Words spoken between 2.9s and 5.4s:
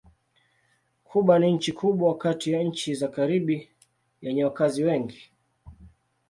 za Karibi yenye wakazi wengi.